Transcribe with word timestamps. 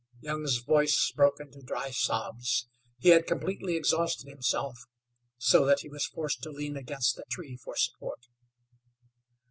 Young's 0.19 0.57
voice 0.57 1.11
broke 1.15 1.39
into 1.39 1.61
dry 1.61 1.91
sobs. 1.91 2.67
He 2.97 3.09
had 3.09 3.27
completely 3.27 3.75
exhausted 3.75 4.27
himself, 4.27 4.87
so 5.37 5.63
that 5.67 5.81
he 5.81 5.89
was 5.89 6.07
forced 6.07 6.41
to 6.41 6.49
lean 6.49 6.75
against 6.75 7.17
the 7.17 7.23
tree 7.29 7.55
for 7.55 7.75
support. 7.75 8.25